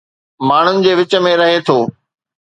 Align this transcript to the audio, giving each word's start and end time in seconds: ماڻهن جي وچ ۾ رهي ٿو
ماڻهن 0.51 0.79
جي 0.85 0.95
وچ 0.99 1.13
۾ 1.27 1.33
رهي 1.41 1.59
ٿو 1.67 1.77